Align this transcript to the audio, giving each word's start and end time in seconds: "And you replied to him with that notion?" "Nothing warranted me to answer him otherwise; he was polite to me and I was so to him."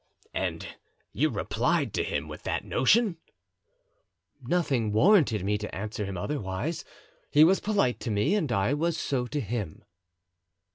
"And 0.33 0.65
you 1.13 1.29
replied 1.29 1.93
to 1.93 2.03
him 2.03 2.27
with 2.27 2.41
that 2.41 2.65
notion?" 2.65 3.17
"Nothing 4.41 4.91
warranted 4.91 5.45
me 5.45 5.59
to 5.59 5.75
answer 5.75 6.05
him 6.05 6.17
otherwise; 6.17 6.83
he 7.29 7.43
was 7.43 7.59
polite 7.59 7.99
to 7.99 8.09
me 8.09 8.33
and 8.33 8.51
I 8.51 8.73
was 8.73 8.97
so 8.97 9.27
to 9.27 9.39
him." 9.39 9.85